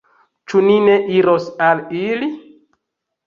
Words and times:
Ĉu 0.51 0.61
ni 0.67 0.77
ne 0.85 0.95
iros 1.17 1.45
al 1.65 1.83
ili? 1.99 2.31